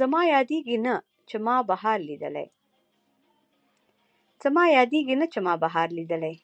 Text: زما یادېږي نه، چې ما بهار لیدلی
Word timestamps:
زما 0.00 0.20
یادېږي 0.36 0.76
نه، 0.86 0.94
چې 1.28 1.36
ما 5.44 5.54
بهار 5.66 5.88
لیدلی 5.96 6.36